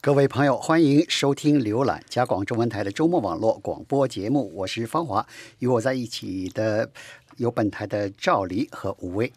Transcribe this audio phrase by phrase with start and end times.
[0.00, 5.26] 各位朋友，欢迎收听、浏览加广中文台的周末网络广播节目，我是方华，
[5.58, 6.88] 与我在一起的
[7.36, 9.32] 有本台的赵黎和吴威。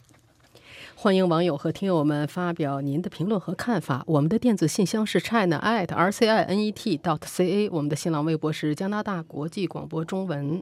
[0.94, 4.04] 欢迎网友和听友们发表您的评论和看法。
[4.06, 10.62] 我们的电子信箱是 china at r c i n e t dot c a，我们的新浪微博是加拿大国际广播中文。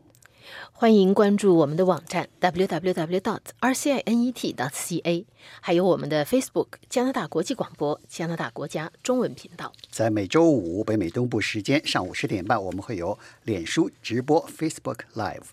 [0.71, 5.25] 欢迎关注我们的网站 www dot r c i n e t dot c a，
[5.61, 9.73] 还有我们的 Facebook 加拿大国际广播加拿大国家中文频道。
[9.91, 15.49] 在每周五北美东部时间上午十点半，我们会有脸书直播 Facebook Live。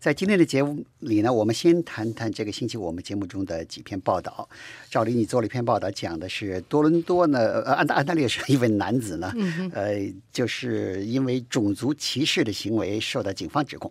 [0.00, 4.48] 在今天的节目里呢，我们先谈谈这个星期我们节目中的几篇报道。
[4.88, 9.32] 赵黎，你做了一篇报道，讲的是多伦多呢，呃，安大安大略省一位男子呢，
[9.72, 9.98] 呃，
[10.32, 13.90] 就是因为种族歧视的行为受到警方指控。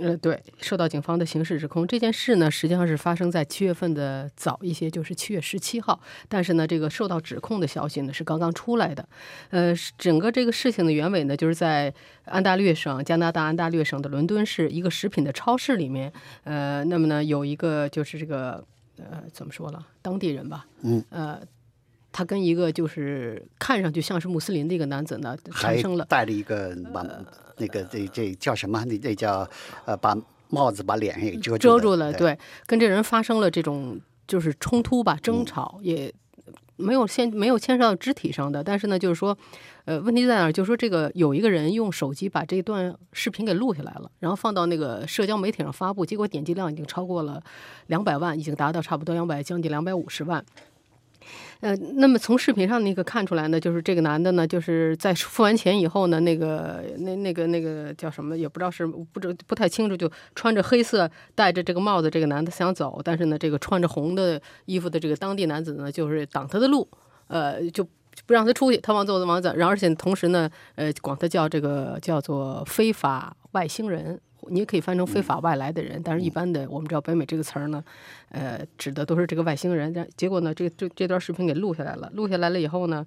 [0.00, 1.86] 呃，对，受到警方的刑事指控。
[1.86, 6.00] 这件事呢，实际上是发生在七月份的早一些，就是七月十七号。
[6.28, 9.08] 但是呢，这个受到指控的消息呢是刚刚出来的。
[9.50, 11.92] 呃，整个这个事情的原委呢，就是在
[12.24, 16.12] 安大略省加拿大安大略省的伦敦市一个食品的超市里面。
[16.44, 18.64] 呃，那么呢，有一个就是这个
[18.98, 21.40] 呃，怎么说了，当地人吧，嗯，呃，
[22.18, 27.06] 他跟一个就是看上去像是穆斯林的一个男子呢，产生了带了一个把
[27.58, 28.84] 那个这这叫什么？
[28.86, 29.48] 那那叫
[29.84, 32.12] 呃，把帽子把脸上给遮遮住了。
[32.12, 36.12] 对，跟这人发生了这种就是冲突吧，争吵也
[36.74, 39.38] 没有牵没有牵涉到肢体上的，但是呢，就是说，
[39.84, 40.52] 呃，问题在哪儿？
[40.52, 47.40] 就是说，这个有一个人用手机把这段视频给录下来了，然后放到那个社交媒体上发布，结果点击量已经超过了
[47.86, 50.44] 两百万，已经达到差不多两百将近两百五十万。
[51.60, 66.88] 呃，那么从视频上那个看出来呢，就是这个男的呢，就是在付完钱以后呢，那个那那个那个叫什么也不知道是不知不太清楚，就穿着黑色戴着这个帽子，这个男的想走，但是呢，这个穿着红的衣服的这个当地男子呢，就是挡他的路，
[67.26, 67.84] 呃，就
[68.26, 74.20] 不让他出去，他往走往走，然后而且同时呢，呃，管他叫这个叫做非法外星人。
[74.50, 77.82] 你也可以翻成非法外来的人，但是一般的我们知道北美这个词儿呢，
[78.30, 79.92] 呃，指的都是这个外星人。
[79.92, 83.06] 但结果呢，这这这段视频给录下来了，录下来了以后呢，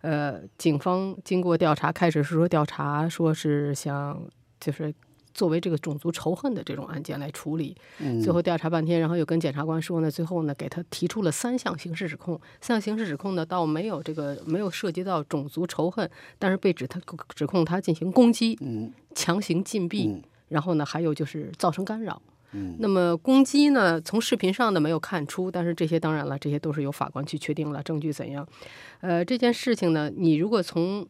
[0.00, 4.22] 呃，警方经过调查，开始是说调查，说是想
[4.60, 4.94] 就是
[5.34, 7.74] 作为这个种族仇恨的这种案件来处理。
[8.22, 12.38] 最后调查半天，然后又跟检察官说呢，最后呢给他提出了三项刑事指控。
[12.60, 17.00] 三项刑事指控呢，倒没有这个没有涉及到种族仇恨，但是被指他
[17.34, 18.58] 指控他进行攻击，
[19.14, 20.22] 强行禁闭。
[20.52, 22.20] 然后呢，还有就是造成干扰。
[22.52, 28.46] 嗯，那么攻击呢，从视频上呢没有看出，但是这些当然了，这些都是由法官去确定了证据怎样。
[29.00, 31.06] 呃，这件事情呢，你如果从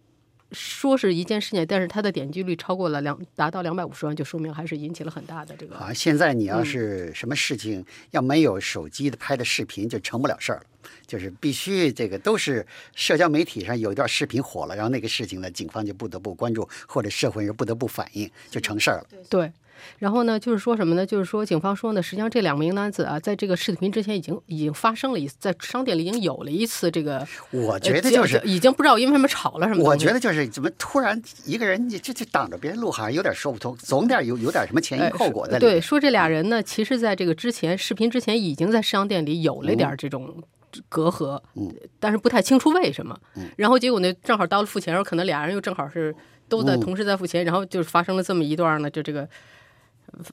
[0.53, 5.77] 说是一件事情，但是它的点击率超过了两，达到两百五十万，就说明还是引起了很大的这个。
[5.77, 10.65] 啊，现在你要是什么事情要没有手机的拍的视频，就成不了事儿了。
[11.07, 19.07] 就是必须这个都是社交媒体上有一段视频火了，然后那个事情呢，警方就不得不关注，或者社会人不得不反应，就成事儿了。
[19.31, 19.51] 对。
[19.99, 21.05] 然后呢，就是说什么呢？
[21.05, 27.27] 就是说，警方说呢，实际上这两名男子啊，在这个视频之前已经已经发生了一次，在商店里已经有了一次这个。
[27.51, 29.83] 我觉得就是已经不知道因为什么吵了什么。
[29.83, 35.61] 我觉得就是怎么突然一个人你这这挡着别人路，好像有点说不通，总得有有点什么前因后果在里。
[35.61, 40.43] 对，说这俩人呢，其实在这个之前视频之前已经在商店里有了点这种
[40.89, 43.19] 隔阂，嗯，但是不太清楚为什么。
[43.37, 43.51] 嗯。
[43.57, 46.15] 然后结果呢，正好到了付钱时候，可能俩人又正好是
[46.49, 49.29] 都在同时在付钱，然后就发生了这么一段呢，就这个。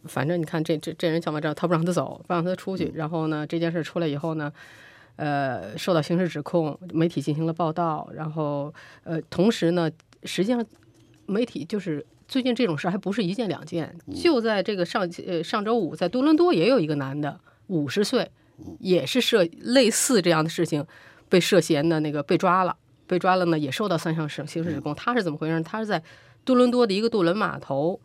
[0.05, 2.91] 反正你看，这这这人想法这，他不让他走，不让他出去。
[2.95, 4.51] 然后呢，这件事出来以后呢，
[5.15, 8.09] 呃，受到刑事指控，媒体进行了报道。
[8.13, 8.73] 然后，
[9.03, 9.89] 呃，同时呢，
[10.23, 10.65] 实际上
[11.25, 13.95] 媒体就是最近这种事还不是一件两件。
[14.13, 18.29] 就在这个上呃上周五，在多伦多也有一个男的，五十岁，
[18.79, 20.85] 也是涉类似这样的事情，
[21.29, 22.75] 被涉嫌的那个被抓了，
[23.07, 24.93] 被抓了呢，也受到三项刑刑事指控。
[24.93, 25.61] 他是怎么回事？
[25.61, 26.03] 他是在
[26.43, 27.99] 多伦多的一个渡轮码头。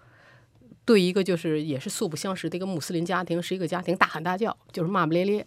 [0.85, 5.47] 对一个就是也是素不相识的一个穆斯林家庭，是一个家庭大喊大叫，就是骂骂咧咧。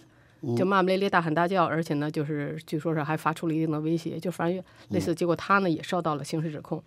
[0.55, 5.15] 就骂骂咧咧、大喊大叫，而且呢，就是据说是还发出了一定的威胁，就反正类似。
[5.15, 6.81] 结果他呢也受到了刑事指控。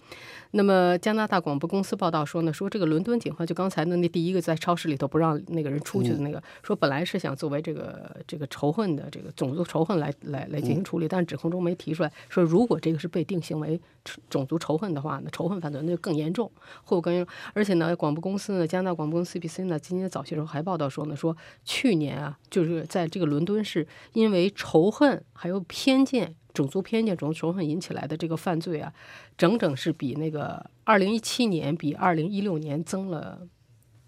[0.53, 13.81] 那么加拿大广播公司报道说呢，说这个伦敦警方就刚才的那第一个在超市里头不让那个人出去的那个，说本来是想作为这个这个仇恨的这个种族仇恨来来来进行处理，但是指控中没提出来说，如果这个是被定性为
[14.29, 16.51] 种族仇恨的话，那仇恨犯罪那就更严重，
[16.85, 17.35] 会更严重。
[17.53, 26.35] 而且呢，广播公司呢，加拿大广播公司 CBC 呢，今天早些时候还报道说呢，说去年啊，就是在这个伦敦是，因为仇恨还有偏见。
[26.53, 28.93] 种族偏见、种族仇恨引起来的这个犯罪啊，
[29.39, 33.47] 整整是比那个二零一七年比二零一六年增了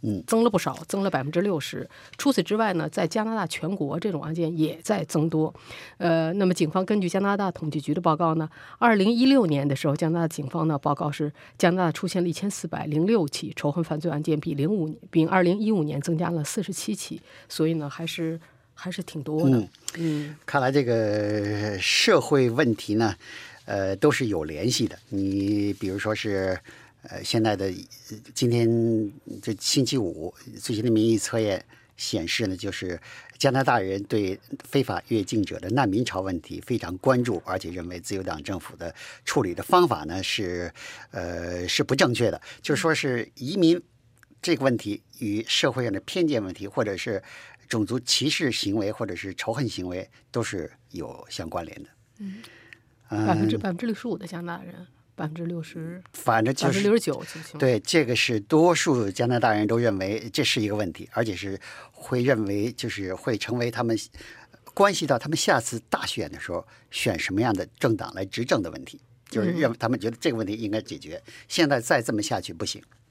[0.00, 1.88] 嗯增了不少，增了百分之六十。
[2.19, 5.55] 除此之外呢，在加拿大全国这种案件也在增多。
[5.99, 8.50] 呃，那么警方根据加拿大统计局的报告呢，
[8.81, 18.40] 二零一六年的时候，加拿大警方呢报告是加拿大出现了一千四百零六起仇恨犯罪案件，比零五比二零一五年增加了四十七起，所以呢还是
[18.82, 19.69] 还是挺多的。
[19.94, 23.14] 嗯看来这个社会问题呢，
[23.64, 24.99] 呃，都是有联系的。
[25.11, 26.58] 你比如说是，
[27.02, 28.69] 呃，现在的呃今天
[29.40, 31.64] 这星期五最新的民意测验
[31.96, 32.99] 显示呢，就是
[33.38, 34.37] 加拿大人对
[34.69, 38.93] 非法越境者的难民潮问题非常关注，而且认为自由党政府的
[39.25, 40.73] 处理的方法呢是，
[41.12, 43.81] 呃，是不正确的，就是说是移民
[44.40, 47.23] 这个问题与社会上的偏见问题，或者是
[47.73, 51.89] 种族歧视行为，或者是仇恨行为，都是有相关联的。
[53.09, 57.59] 百分之百分之六十五的加拿大人，百分之六十，反正就是百分之六十九。
[57.59, 61.59] 对，这个是多数加拿大人都认为这是一个问题，而且是
[61.93, 63.99] 会认为就是会成为他们
[64.75, 71.23] 关系到他们下次大选的时候选什么样的政党来执政的问题，就是认为他们觉得这个问题应该解决。
[71.49, 72.83] 现在再这么下去不行。
[72.83, 73.01] 你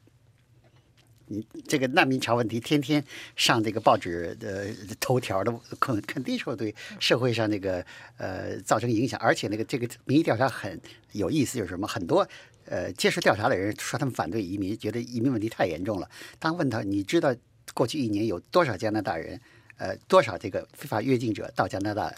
[1.31, 3.04] 你这个难民潮问题天天
[3.36, 4.68] 上这个报纸的
[5.00, 7.83] 头条的，肯肯定说对社会上那个
[8.18, 10.80] 呃造成影响，而且那个这个民意调查很
[11.13, 12.28] 有意思，就是什么很多
[12.66, 16.10] 呃接受调查的人说他们反对移民，觉得移民问题太严重了。
[16.38, 17.34] 当问他你知道
[17.74, 19.39] 过去一年有多少加拿大人
[19.77, 22.13] 呃多少这个非法越境者到加拿大，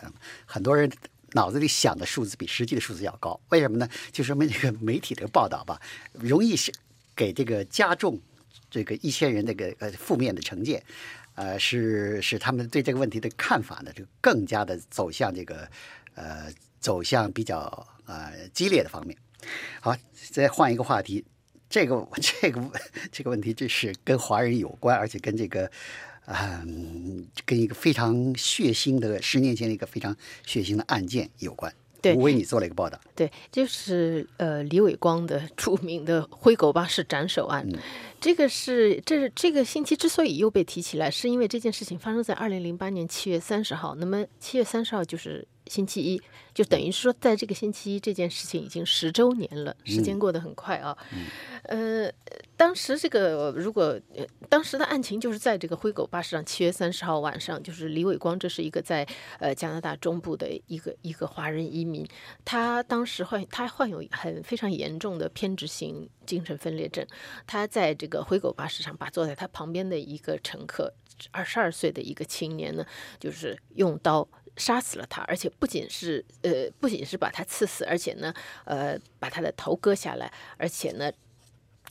[0.46, 0.92] 很多人。
[1.36, 3.90] 脑子里想的数字比实际的数字要高，为什么呢？
[4.12, 5.82] 就说明这个媒体的报道吧，
[6.12, 6.72] 容易是
[7.16, 8.22] 给这个加重
[8.74, 10.84] 这个一些人这个呃负面的成见，
[11.36, 15.70] 呃，是使他们对这个问题的看法呢，就更加的走向这个
[16.16, 19.16] 呃走向比较呃激烈的方面。
[19.80, 19.96] 好，
[20.32, 21.24] 再换一个话题，
[21.70, 22.08] 这个
[22.42, 22.72] 这个
[23.12, 25.70] 这个问题，这是跟华人有关，而且跟这个。
[26.26, 30.16] 嗯，跟一个非常血腥的十年前的一个非常
[30.46, 31.70] 血腥的案件有关。
[32.02, 32.98] 对我为你做了一个报道。
[33.14, 37.68] 对，就是呃李伟光的著名的灰狗巴士斩首案。
[38.24, 43.96] 这个是这是这个星期之所以又被提起来，是因为这件事情发生在二零零八年七月三十号。
[43.96, 46.22] 那么七月三十号就是星期一，
[46.54, 50.98] 就等于说在这个星期一这件事情已经十周年了，时间过得很快啊。
[51.64, 52.12] 呃，
[52.58, 59.08] 当时这个如果呃当时的案情就是在这个灰狗巴士上，七月三十号晚上，就是李伟光，这是一个在
[59.40, 62.06] 呃加拿大中部的一个一个华人移民，
[62.44, 67.06] 他当时患他患有很非常严重的偏执型精神分裂症，
[67.48, 70.94] 他在这个灰狗巴士上把坐在他旁边的一个乘客，
[71.32, 72.86] 二十二岁的一个青年呢，
[73.20, 74.28] 就是用刀。
[74.56, 78.34] 杀死了他，而且不仅是呃，不仅是把他刺死，而且呢，
[78.66, 81.12] 呃，把他的头割下来，而且呢，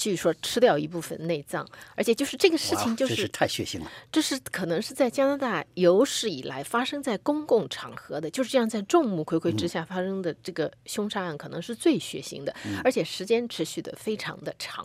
[0.03, 1.65] 据说吃掉一部分内脏，
[1.95, 3.89] 而且就是这个事情，就是太血腥了。
[4.11, 12.53] 这是可能是在加拿大有史以来发生在公共场合的，就是这样在众目睽睽之下发生的这个凶杀案，可能是最血腥的，
[12.83, 14.85] 而且时间持续的非常的长。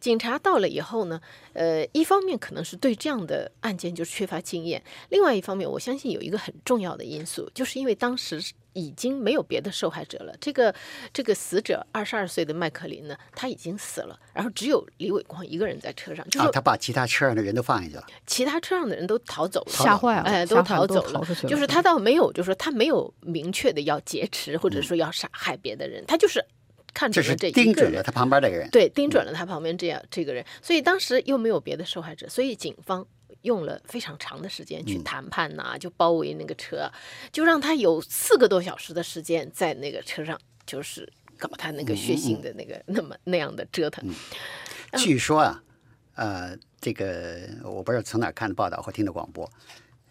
[0.00, 1.20] 警察到了以后呢，
[1.52, 8.42] 呃，一方面可能是对这样的案件就缺乏经验，另外一方面，我相信有一个很重要的因素，就是因为当时。
[8.76, 10.36] 已经没有别的受害者了。
[10.38, 10.72] 这个
[11.12, 18.04] 这个死者二十二岁的麦克林呢，他已经死了，然后只有李伟光一个人在车上，就是啊，他把其他车上的人都放下去了。
[18.26, 21.26] 其他车上的人都逃走了，吓坏了，哎，都逃走了。
[21.48, 26.44] 就是他倒没有，就是说他没有明确的要劫持或者说要杀害别的人，他就是
[26.92, 27.62] 看这是准了这。
[27.62, 28.68] 盯准了他旁边这个人。
[28.70, 33.06] 对，盯准了他旁边这样这个人，所以当时又没有别的受害者，所以警方
[33.46, 36.90] 用了非常长的时间去谈判呐、就包围那个车，
[37.30, 40.36] 就让他有四个多小时的时间在那个车上，
[40.66, 44.04] 就是搞他那个血腥的那个、那么那样的折腾。
[44.98, 45.62] 据说啊，
[46.16, 49.48] 呃，这个我不知道从哪看的报道或听的广播，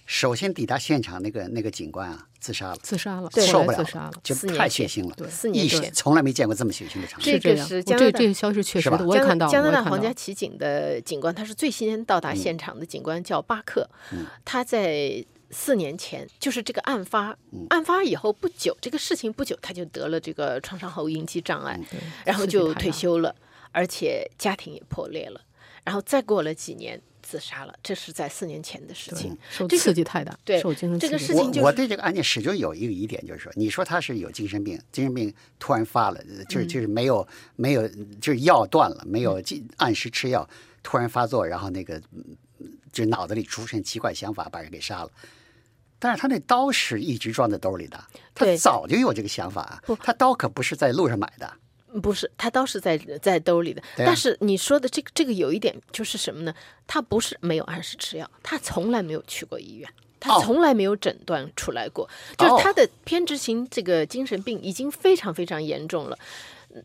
[0.05, 3.77] 首先抵达现场那个那个警官啊，自杀了，自杀了，对受不了。
[3.77, 4.11] 来自杀了。
[4.23, 7.39] 就四年太血腥了，对四年从来没见过这么血腥的场面。
[7.39, 9.47] 这个这是加拿大这这个消息确实的，我也看到。
[9.47, 13.89] 加拿大皇家骑警的警官，他是最先到达现场的警官，叫巴克。
[14.43, 17.35] 他在四年前，就是这个案发，
[17.69, 21.79] 案发以后不久，这个事情不久，他就得了这个创伤后应激障碍，
[22.25, 23.35] 然后就退休了，
[23.71, 25.41] 而且家庭也破裂了，
[25.83, 29.35] 然后再过了几年自杀了，这是在四年前的事情。
[29.49, 37.87] 受这个刺激太大，对受精神这个刺激我事情就是我对这个案件始终有一个疑点，就是说，你说他是有精神病，精神病突然发了，就是就是没有没有，
[38.21, 40.47] 就是药断了，没有进按时吃药，
[40.83, 42.23] 突然发作，然后那个嗯
[42.93, 45.11] 就脑子里出现奇怪想法，把人给杀了。
[45.97, 48.03] 但是他那刀是一直装在兜里的，
[48.35, 51.51] 他早就有这个想法啊，他刀可不是在路上买的。
[52.01, 53.81] 不是，他倒是在在兜里的。
[53.81, 56.53] 啊但是你说的这个这个有一点就是什么呢？
[56.87, 59.89] 他不是没有按时吃药，他从来没有去过医院。
[60.17, 66.17] 他哦从来没有诊断出来过，就是他的偏执型这个精神病已经非常非常严重了，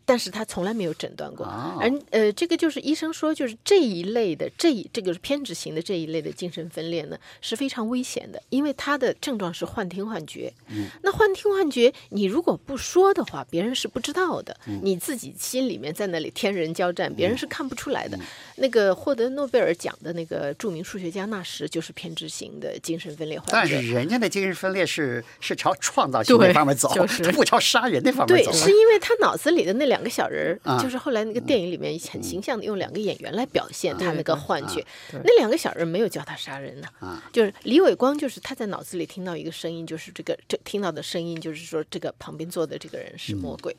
[0.05, 1.45] 但是他从来没有诊断过。
[1.45, 10.53] 哦而呃，这个就是医生说，就是这一类的这一这个是偏执型的这一类的精神分裂呢是非常危险的，因为他的症状是幻听幻觉。
[10.69, 18.17] 嗯那幻听幻觉，你如果不说的话，别人是不知道的，嗯你自己心里面在那里天人交战，别人是看不出来的。
[18.57, 23.67] 那个获得诺贝尔奖的那个著名数学家纳什就是偏执型的精神分裂患但。
[23.67, 28.65] 是人家的精神分裂是是朝创造性那方面走，就是他不朝杀人那方面走对，走。
[28.65, 34.85] 是因为他脑子里的那两个小人儿，啊就是后来那个电影里面很形象的用两个演员来表现他那个幻觉。
[35.09, 43.75] 对那两个小人没有叫他杀人呢，啊就是李伟光，就是他在脑子里听到一个声音，就是这个这听到的声音，就是说这个旁边坐的这个人是魔鬼。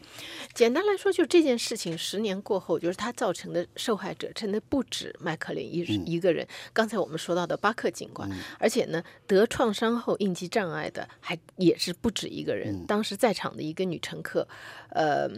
[0.52, 6.44] 简单来说，就这件事情十年过后，就是他造成的受害者真的不止麦克林一、一个人。
[6.72, 8.28] 刚才我们说到的巴克警官，
[8.58, 12.84] 而且呢，得创伤后应激障碍的还也是不止一个人。
[12.86, 14.48] 当时在场的一个女乘客，
[14.94, 15.28] 呃，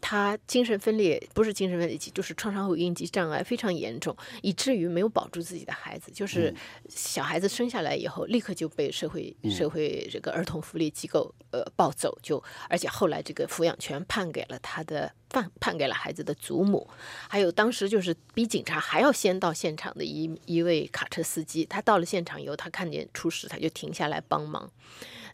[0.00, 6.54] 他精神分裂不是精神分裂，就是创伤后应激障碍非常严重，以至于没有保住自己的孩子，就是
[6.88, 16.88] 小孩子生下来以后，立刻就被社会社会这个儿童福利机构呃抱走，就而且后来这个抚养权判给了他的判判给了孩子的祖母，
[17.28, 24.70] 还有当时就是比警察还要先到现场的一一位卡车司机，他到了现场以后，他看见出事，他就停下来帮忙。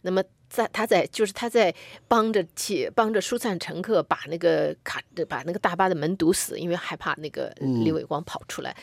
[0.03, 1.73] 那么在他在就是他在
[2.07, 8.75] 帮着去帮着疏散乘客，把那个卡把那个大巴的门堵死，因为害怕那个李伟光跑出来。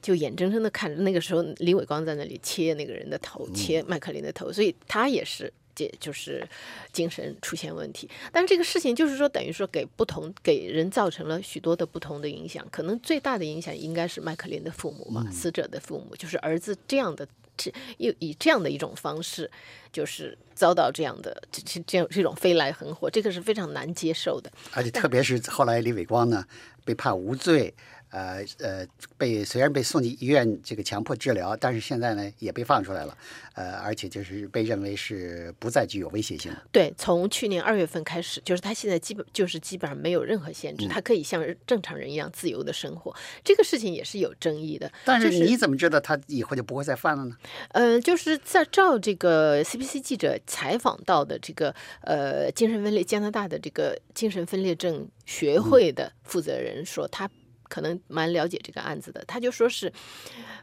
[0.00, 6.46] 就眼睁睁的看着那个时候李伟光在那里切那个人的头，切麦克林的头，所以他也是这就是
[6.92, 8.06] 精神出现问题。
[8.30, 17.26] 但是这个事情就是说，等于说给不同给人造成了许多的不同的影响，可能最大的影响应该是麦克林的父母嘛，死者的父母，就是儿子这样的。
[17.56, 19.50] 这又以这样的一种方式，
[19.92, 24.50] 就是遭到这样的这这这样这种飞来横祸，这个是非常难接受的。
[24.72, 26.44] 而且特别是后来李伟光呢
[26.84, 27.74] 被判无罪，
[28.14, 28.86] 呃呃，
[29.18, 33.18] 被虽然被送进医院这个强迫治疗，但是现在呢也被放出来了，
[33.54, 36.62] 呃，而且就是被认为是不再具有威胁性了。
[36.70, 43.12] 对，从去年二月份开始，就是他现在基本就是基本上没有任何限制，他可以像正常人一样自由的生活。
[43.42, 44.90] 这个事情也是有争议的。
[45.04, 47.36] 但是你怎么知道他以后就不会再犯了呢？
[47.70, 57.28] 呃，就是在照这个 CBC 记者采访到的这个呃精神分裂加拿大的这个精神分裂症学会的负责人说，他
[57.68, 59.92] 可能蛮了解这个案子的，他就说是，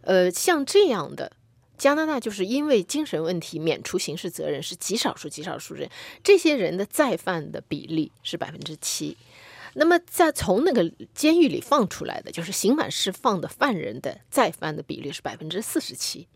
[0.01, 1.31] 呃，像这样的。
[1.77, 5.89] 加拿大就是因为精神问题免除刑事责任是极少数极少数人，
[6.23, 9.17] 这些人的再犯的比例是百分之七。
[9.73, 16.27] 那么在从那个监狱里放出来的，就是刑满释放的犯人的再犯的比例是百分之四十七。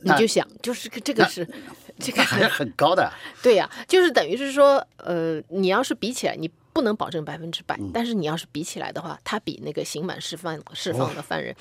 [0.00, 1.48] 你就想，就是这个是
[2.00, 3.12] 这个那还是很高的。
[3.40, 11.56] 对呀、就是等于是说，呃，你要是比起来，你不能保证百分之百，但是你要是比起来的话，他比那个刑满释放释放的犯人。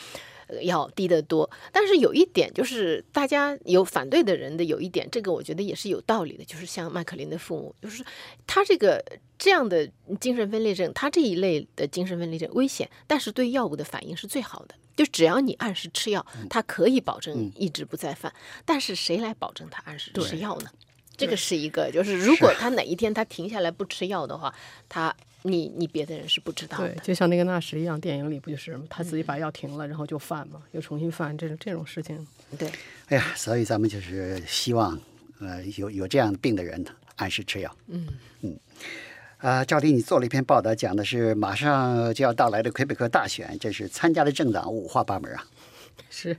[0.46, 8.03] 呃要低得多，但是有一点就是大家有反对的人的有一点，这个我觉得也是有道理的，就是像麦克林的父母，就是
[8.46, 9.01] 他这个
[9.39, 9.89] 这样的
[10.20, 18.32] 精神分裂症，他这一类的精神分裂症危险，但是对药物的反应是最好的，就只要你按时吃药，他可以保证一直不再犯。
[18.65, 20.70] 但是谁来保证他按时吃药呢？
[21.24, 24.53] 这个是一个，就是如果他哪一天他停下来不吃药的话，
[24.89, 26.96] 他你你别的人是不知道对的，。
[27.01, 28.77] 就像那个纳什一样，电影里不就是？
[28.89, 32.27] 他自己把药停了，然后就犯嘛，又重新犯，这种这种事情。
[32.58, 32.70] 对，
[33.08, 35.00] 哎呀，所以咱们就是希望，
[35.39, 36.84] 呃，有有这样病的人
[37.15, 37.75] 按时吃药。
[37.88, 38.08] 嗯
[38.42, 38.60] 嗯。
[39.38, 45.46] 啊，赵丽，你做了一篇报道，讲的是马上就要到来的魁北克大选，这是参加的政党五花八门啊。
[46.10, 46.38] 是，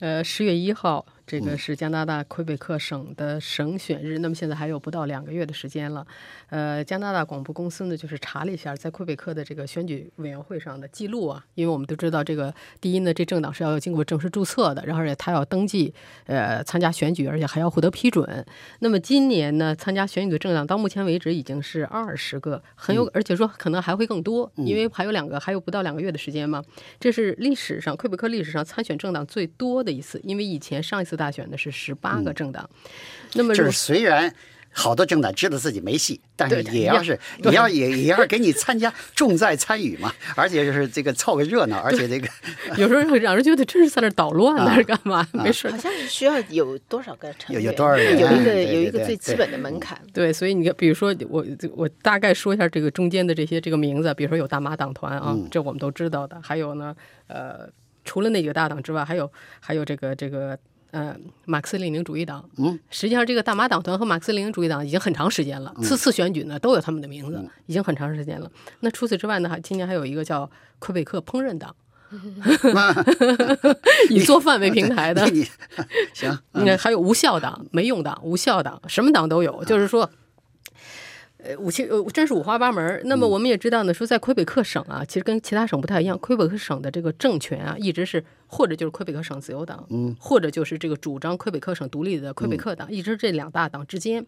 [0.00, 6.06] 呃，十月一号，这个是加拿大魁北克省的省选日，那么现在还有不到两个月的时间了。
[6.50, 15.94] 呃，加拿大广播公司呢，就是查了一下在魁北克的这个选举委员会上的记录啊，因为我们都知道这个第一呢，这政党是要经过正式注册的，然后他要登记，
[16.26, 18.44] 呃，参加选举，而且还要获得批准。
[18.80, 26.62] 那么今年呢，参加选举的政党到目前为止已经是二十个，很有，而且说可能还会更多，因为还有两个，还有不到两个月的时间嘛。
[27.00, 32.68] 这是历史上魁北克历史上参选政党最多的一次，因为以前上一次大选的是十八个政党。
[33.34, 34.34] 那么就是虽然
[34.74, 42.26] 好多政党知道自己没戏，但是也要是也要也也要给你参加， 重在参与嘛，而且就是这个凑个热闹，而且这个
[42.78, 45.28] 有时候会让人觉得真是在那捣乱呢，啊是干嘛？
[45.32, 45.76] 没事好。
[45.76, 50.00] 像是需要有多少个成员，有有多少人有一个有一个最基本的门槛。
[50.12, 51.44] 对，所以你看，比如说我
[51.76, 56.40] 我大概说一下这个中间的这些这个名字，比如说有大马党团啊，这我们都知道的。
[56.42, 57.68] 还有呢，呃，
[58.06, 60.58] 除了那几个大党之外，还有还有这个这个
[60.92, 62.48] 呃马克思列宁主义党。
[62.56, 68.48] 嗯，实际上这个大马党团和马克思列宁主义党已经很长时间了，次次选举呢都有他们的名字，已经很长时间了。
[68.80, 71.74] 那除此之外呢，还今年还有一个叫魁北克烹饪党。
[74.10, 75.26] 以做饭为平台的，
[76.12, 79.64] 行，你看还有无效党、没用党、无效党，什么党都有。
[79.64, 80.10] 就是说，
[81.44, 83.02] 呃，五七呃，真是五花八门。
[83.06, 86.16] 那么我们也知道呢，说在魁北克省啊，其实跟其他省不太一样。
[86.18, 94.24] 魁北克省的这个政权啊，一直是或者就是魁北克省自由党，嗯，或者就是这个主张魁北克省独立的魁北克党，一直这两大党之间，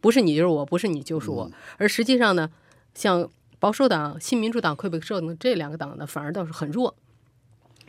[0.00, 1.50] 不是你就是我，不是你就是我。
[1.78, 2.50] 而实际上呢，
[2.94, 3.26] 像
[3.58, 6.94] 保守党、新民主党、魁北克省这两个党呢，反而倒是很弱，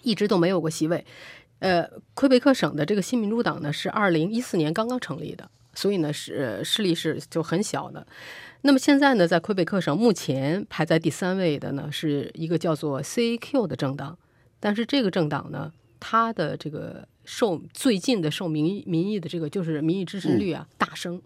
[0.02, 1.06] 一直都没有过席位。
[1.60, 8.08] 呃，魁北克省的这个新民主党呢，是二零一四年刚刚成立的，所以呢是势力是就很小的。
[8.62, 14.18] 那么现在呢，在魁北克省目前排在第三位的呢，是一个叫做 CAQ 的政党，
[14.60, 21.22] 但是这个政党呢，它的这个受最近的受民意民意的这个就是民意支持率啊、大升，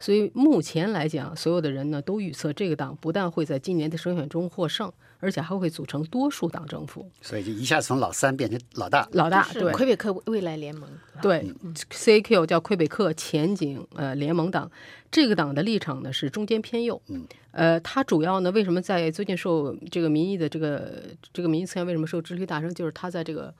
[0.00, 7.08] 所以目前来讲，所有的人呢都预测这个党不但会在今年的省选中获胜，而且还会组成多数党政府。
[7.20, 9.08] 所以就一下从老三变成老大。
[9.12, 10.88] 老大对魁北克未来联盟，
[11.22, 11.52] 对
[11.90, 14.70] ，CAQ 叫魁北克前景呃联盟党，
[15.10, 23.54] 这个党的立场呢是中间偏右，嗯，呃，它主要呢为什么在最近受这个民意的这个这个民意测验为什么受支持率大升，就是它在这个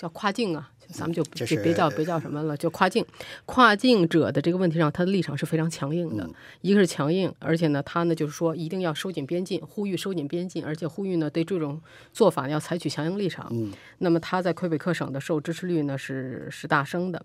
[0.00, 3.04] 叫跨境啊，咱们就这别别叫别叫什么了，就跨境
[3.44, 6.26] 跨境者的这个问题上，他的立场是非常强硬的。
[6.62, 11.78] 一个是强硬，而且呢，他呢就是说一定要收紧边境，呼吁收紧边境，而且呼吁呢对这种
[12.14, 13.52] 做法要采取强硬立场。
[13.98, 17.22] 那么他在魁北克省的受支持率呢是是大升的。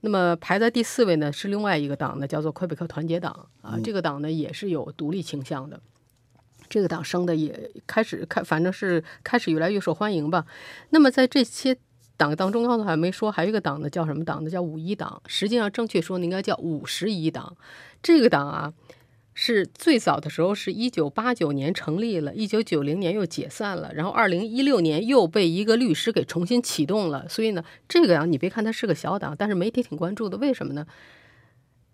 [0.00, 5.78] 那么排在第四位呢是另外一个党呢，叫做魁北克团结党啊，这个党呢也是有独立倾向的。
[6.70, 10.46] 这个党升的也开始开，反正是开始越来越受欢迎吧。
[10.88, 11.76] 那么在这些
[12.16, 14.48] 党当中，刚才还没说，还有一个党呢，叫什么党呢？
[14.48, 15.20] 叫五一党。
[15.26, 17.56] 实际上，正确说呢，应该叫五十一党。
[18.02, 18.72] 这个党啊，
[19.34, 27.28] 是最早的时候是一九八九年成立了，一九九零年又解散了，然后二零一六年又被一个律师给重新启动了。
[27.28, 30.36] 所以呢，这个党你别看它是个小党，但是媒体挺关注的。
[30.36, 30.86] 为什么呢？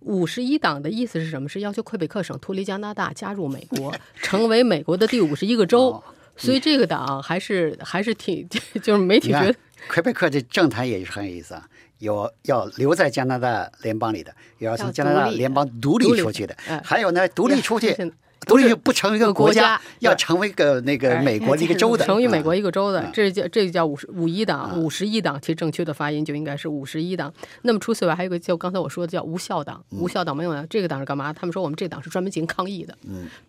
[0.00, 1.48] 五十一党的意思是什么？
[1.48, 5.92] 是要求魁北克省脱离加拿大，加入美国，成为美国的第五十一个州。
[5.92, 6.04] 哦
[6.36, 8.48] 所以这个党还是还是挺，
[8.82, 9.54] 就是媒体觉得，
[9.88, 11.66] 魁北克的政坛也是很有意思啊，
[11.98, 16.54] 有要留在加拿大联邦里的，也要从加拿大联邦独立出去的。
[16.66, 17.96] 哎，还有呢，独立出去
[18.46, 27.32] 独立不成为一个国国家要成为一个那个哎美国的一个州的，啊成为美国一个州的，这叫这就叫五十五一党，五十一党，其实正确的发音就应该是五十一党。
[27.62, 31.32] 那么除此以外，还有一个就刚才我说的叫无效党，无效党没有呢，这个党是干嘛？
[31.32, 32.96] 他们说我们这党是专门进行抗议的，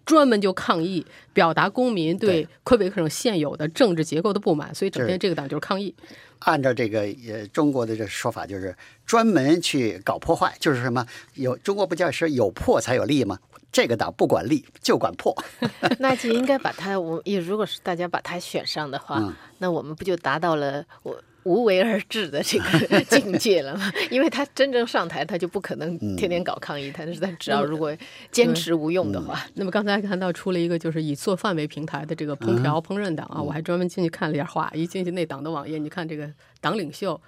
[0.06, 5.96] 专门就抗议，表达公民对对魁北克省现有的政治结构的不满，所以整天这个党就是抗议。
[6.42, 8.76] 按照这个呃中国的这说法，就是
[9.06, 13.40] 专门去搞破坏，就是什么有中国不叫是有破才有利吗？
[13.72, 15.34] 这个党不管利就管破，
[16.00, 23.92] 那就应该把他，我也如果是大家把他选上的话，嗯那我们不就达到了我无为而治的这个 境界了嘛？
[24.10, 27.96] 因为他真正上台，他就不可能嗯天天搞抗议，他是他只要如果
[28.32, 37.20] 坚持无用的嗯话，那么刚才看到出了一个就是以做饭为平台的这个烹调烹饪党啊，我还专门进去看了一下话，一进去那党的网页，你看这个党领袖。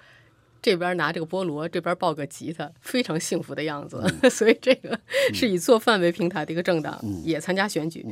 [0.64, 4.02] 这边拿这个菠萝，这边抱个吉他，非常幸福的样子。
[4.32, 4.98] 所以这个
[5.34, 8.02] 是以做饭为平台的一个政党，也参加选举。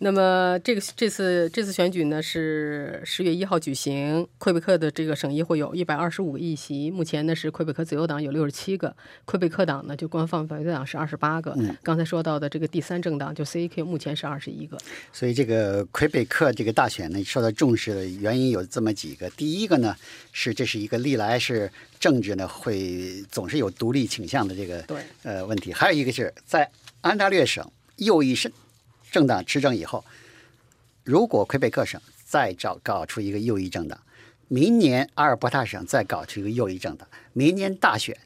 [0.00, 8.94] 那么这个这次这次选举呢是十月一号举行，魁北克的这个省议会有一百二十五个议席，目前呢是魁北克自由党有六十七个，
[9.24, 11.56] 魁北克党呢就官方反对党是二十八个。
[11.82, 14.76] 刚才说到的这个第三政党就 CAQ 目前是二十一个。
[15.14, 19.30] 所以这个魁北克这个大选呢受到重视的原因有这么几个。
[19.30, 19.96] 第一个呢
[20.30, 21.70] 是这是一个历来是
[22.02, 24.84] 政治呢会总是有独立倾向的这个
[25.22, 26.68] 呃问题，还有一个是在
[27.00, 27.64] 安大略省
[27.98, 28.52] 右翼是
[29.12, 30.04] 政党执政以后，
[31.04, 33.96] 如果魁北克省再找搞出一个右翼政党，
[34.48, 38.18] 明年阿尔伯塔省再搞出一个右翼政党，明年大选，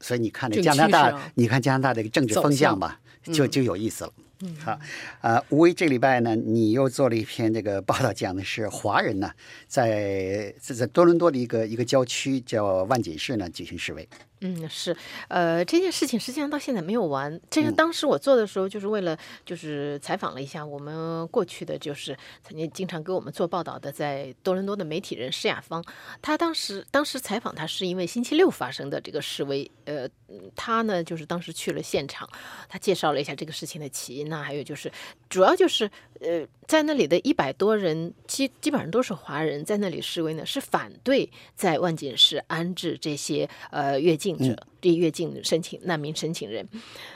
[0.00, 1.32] 所以你看这这个加拿大，啊。
[1.34, 4.12] 你看加拿大这个政治风向向吧，就就有意思了。
[4.58, 4.78] 好，
[5.20, 9.30] 啊，吴威这礼拜呢，你又做了一篇这个报道，讲的是华人呢，
[9.68, 14.08] 在在在多伦多的一个一个郊区叫万锦市呢举行示威。
[14.44, 14.96] 嗯，是，
[15.28, 17.40] 呃，这件事情实际上到现在没有完。
[17.48, 25.82] 这个嗯当时我做的时候，就是为了就是采访了一下我们过去的就是曾经经常给我们做报道的在多伦多的媒体人施雅芳。
[26.20, 32.28] 他当时当时采访他是因为星期六发生的这个示威，呃，嗯他呢就是当时去了现场，
[32.68, 34.90] 他介绍了一下这个事情的起因呐、还有就是
[35.28, 35.88] 主要就是
[36.20, 46.68] 呃，在那里的一百多人，基基本上都是华人，在那里示威呢，是反对在万锦市安置这些呃越境者、这些越境申请难民申请人。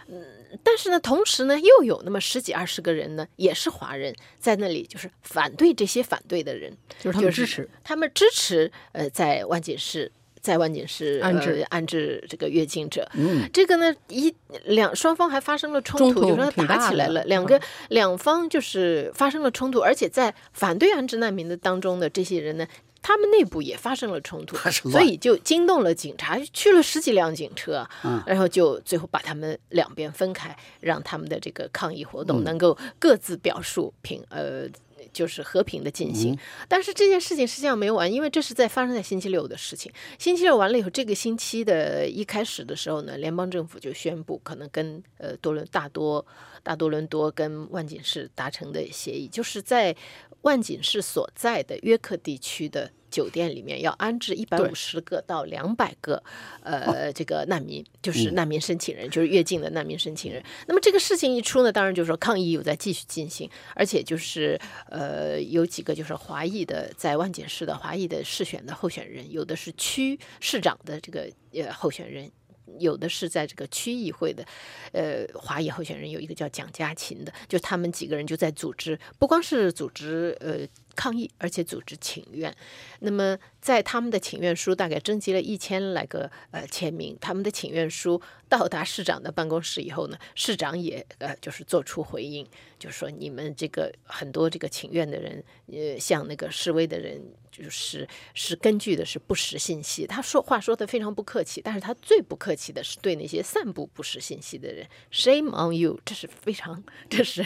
[0.08, 0.24] 嗯，
[0.62, 7.70] 但是呢，同时呢，又有那么十几二十个人呢，也是华人，在那里就是反对这些反对的人，就是他们支持。
[7.82, 10.10] 他们支持呃在万锦市。
[10.38, 14.32] 在万锦市安置呃、安置这个越境者，嗯，这个呢一
[14.66, 22.64] 两双方还发生了冲突，就说挺大的打起来了，两个两方就是发生了冲突，而且在反对安置难民的当中的这些人呢，
[23.06, 24.56] 他们内部也发生了冲突
[24.90, 34.68] 所以就惊动了警察，去了十几辆警车，嗯然后就最后把他们两边分开，让他们的这个抗议活嗯动能够各自表述平呃。
[35.12, 36.38] 就是和平的进嗯行，
[36.68, 39.90] 但是这件事情实际上没有完，因为这是在发生在星期六的事情。
[40.18, 46.26] 星期六完了以后，这个星期的一开始的时候呢，联邦政府就宣布可能跟呃多伦大多
[46.62, 49.94] 大多伦多跟万锦市达成的协议，就是在
[50.42, 56.22] 万锦市所在的约克地区的酒店里面要安置一百五十个到两百个
[56.62, 60.42] 呃这个难民，就是难民申请人，就是越境的难民申请人。
[60.66, 72.30] 那么这个事情一出呢，当然就是说抗议有在继续进行，而且就是呃有几个就是华裔的在万锦市的华裔的市选的候选人，有的是区市长的这个呃候选人。
[72.78, 74.44] 有的是在这个区议会的，
[74.92, 82.54] 呃，华裔候选人有一个叫蒋家勤的，就他们几个人就在组织，不光是组织呃抗议，而且组织请愿。
[83.00, 92.46] 那么在他们的请愿书大概征集了一千来个呃签名，他们的请愿书到达市长的办公室以后呢，市长也呃就是做出回应，
[92.78, 97.20] 就说你们这个很多这个请愿的人，呃，向那个示威的人，
[97.62, 100.06] 就是是根据的是不实信息。
[100.06, 107.42] 他说话说的非常不客气，但是他最不客气的是对那些散布不实信息的人，shame on you，这是非常这是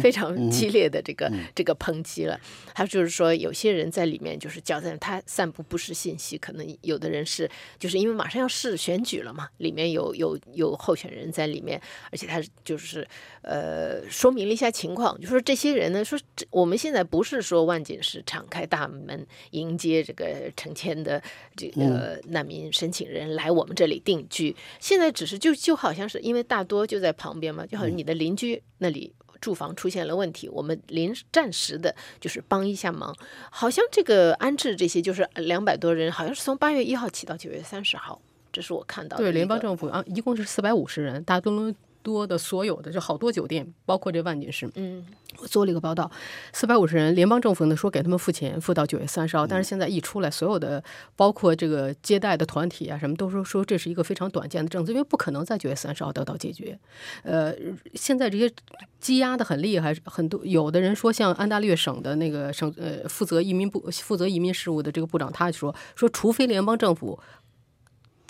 [0.00, 2.40] 非常激烈的这个、这个抨击了。
[2.74, 13.06] 还有就是说，有些人在里面就是搅在他散布不实信息，可能有的人是就是因为马上要是选举了嘛，里面有有有候选人在里面，而且他就是
[13.42, 21.22] 呃说明了一下情况，就说这些人呢，说这我们现在不是说万锦是敞开大门迎接这个成千的
[21.56, 29.12] 这个难民申请人来我们这里定居，现在只是就就好像是因为大多就在旁边嘛，就好像你的邻居那里。
[29.40, 33.16] 住房出现了问题，我们临暂时的就是帮一下忙。
[33.50, 38.20] 好像这个安置这些就是两百多人，好像是从八月一号起到九月三十号，
[38.52, 39.22] 这是我看到的。
[39.22, 45.04] 对，联邦政府啊，一共是四百五十人，大多伦多的所有的就好多酒店，包括这万锦市，嗯，
[45.38, 46.10] 我做了一个报道，
[46.52, 50.82] 四百五十人，联邦政府呢说给他们付钱，付到九月三十号，但是嗯现在一出来，所有的
[51.16, 56.78] 包括这个接待的团体啊什么，都说说这是一个非常短见的政策，因为不可能在九月三十号得到解决。
[57.22, 57.54] 呃，
[57.94, 58.52] 现在这些
[58.98, 67.18] 积压的很厉害，很多有的人说，像安大略省的那个省呃负责移民部负责移民事务的这个部长，他说说，除非联邦政府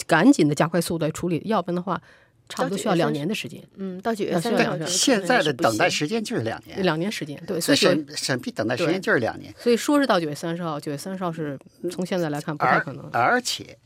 [0.07, 2.01] 赶紧的加快速度来处理，要不然的话，
[2.51, 6.07] 差不多需要两年的时间，嗯，到九月三十号现在的等待时。
[6.07, 7.41] 间就是两年，两年时间。
[7.47, 11.59] 对，所以审审批等待时间就是两年，所以说是到九月三十号，九月三十号是
[11.91, 13.09] 从现在来看不太可能。
[13.13, 13.79] 而且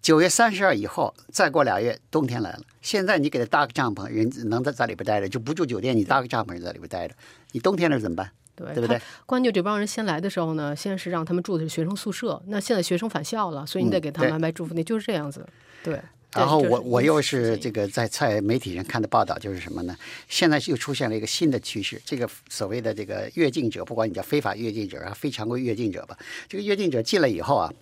[0.00, 2.60] 九月三十号以后，再过俩月冬天来了。
[2.80, 7.14] 现在你给他搭个帐篷，人能在在里边待着，就不住酒店，你搭个帐篷人在里边待着，
[7.50, 8.30] 你冬天了怎么办？
[8.56, 15.44] 对对不对关键这帮人先来的时候呢，先是让他们住的是学生宿舍，那现在学生返校了，所以你得给他们安排住宿，那就是这样子。
[15.82, 16.00] 对，
[16.34, 19.96] 然后我我又是这个在在媒体上看的报道，就是什么呢？
[20.28, 26.18] 现在又出现了一个新的趋势，这个所谓的这个越境者，不管你叫非法越境者啊，非常规越境者吧，
[26.48, 27.72] 这个越境者进来以后啊，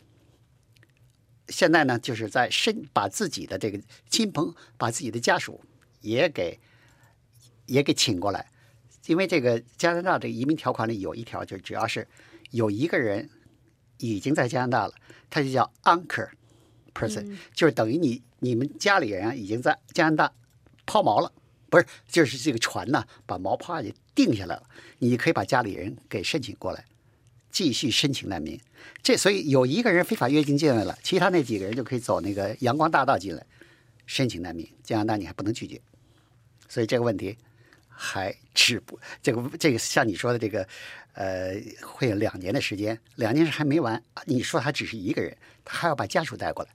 [1.48, 5.60] 现在呢就是在身把自己的这个亲朋，把自己的家属
[6.02, 6.60] 也给
[7.66, 8.50] 也给请过来，
[9.06, 12.06] 因为这个加拿大这个移民条款里有一条，就只要是
[12.50, 13.30] 有一个人
[13.96, 14.94] 已经在加拿大了，
[15.30, 16.28] 他就叫 anchor
[16.94, 20.32] person，、就是等于你你们家里人啊已经在加拿大
[20.84, 21.32] 抛锚了，
[21.70, 24.62] 不是，就是这个船呢把锚抛下去定下来了，
[24.98, 26.84] 你可以把家里人给申请过来，
[27.50, 28.60] 继续申请难民。
[29.02, 33.46] 这所以有一个人非法越境进来了，其他那几个人就可以走那个阳光大道进来
[34.06, 35.80] 申请难民，加拿大你还不能拒绝。
[36.68, 37.36] 所以这个问题
[37.88, 40.66] 还止不这个这个像你说的这个，
[41.14, 44.02] 呃，会有两年的时间，两年是还没完。
[44.24, 46.70] 你说他只是一个人，他还要把家属带过来。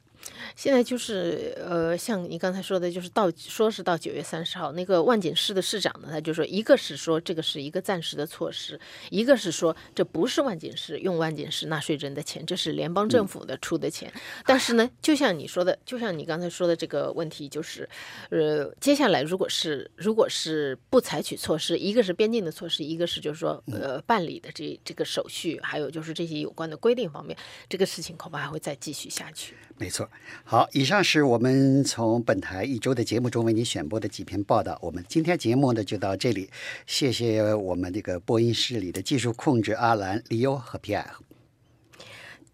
[0.56, 14.12] 现在就是呃，像你刚才说的，就是到说是到九月三十号，那个万锦市的市长呢，他就说，一个是说这个是一个暂时的措施，一个是说这不是万锦市用万锦市纳税人的钱，这是联邦政府的出的钱。
[14.46, 17.88] 但是呢，就像你说的，就像你刚才说的这个问题，就是
[18.30, 27.38] 呃，接下来如果是如果是不采取措施，一个是边境的措施，一个是就是说呃办理的这这个手续，还有就是这些有关的规定方面，
[27.70, 29.56] 这个事情恐怕还会再继续下去。
[29.78, 30.10] 没错，
[30.44, 34.78] 好，以上是我们从本台一周的节目中为您选播的几篇报道。
[34.82, 36.50] 我们今天节目呢就到这里，
[36.86, 41.12] 谢谢我们这个播音室里的技术控制阿兰、李欧和皮埃。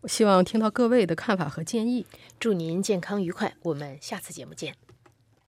[0.06, 2.06] 希望听到各位的看法和建议。
[2.40, 4.93] 祝您健康愉快，我们下次节目见。